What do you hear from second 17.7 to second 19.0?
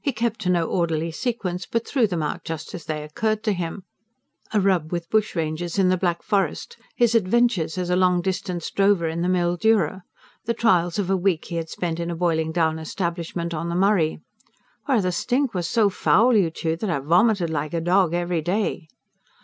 a dog every day!"